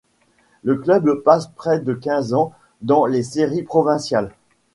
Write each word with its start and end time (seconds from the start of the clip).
Le 0.63 0.77
club 0.77 1.21
passe 1.23 1.45
près 1.45 1.79
de 1.79 1.93
quinze 1.93 2.33
ans 2.33 2.53
dans 2.81 3.05
les 3.05 3.21
séries 3.21 3.61
provinciales. 3.61 4.31